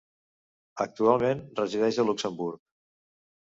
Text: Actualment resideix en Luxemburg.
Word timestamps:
Actualment 0.85 1.45
resideix 1.61 2.03
en 2.05 2.11
Luxemburg. 2.13 2.61